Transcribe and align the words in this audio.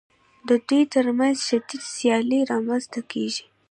د 0.47 0.49
دوی 0.67 0.83
ترمنځ 0.93 1.35
شدیده 1.47 1.87
سیالي 1.95 2.39
رامنځته 2.51 3.01
کېږي 3.11 3.43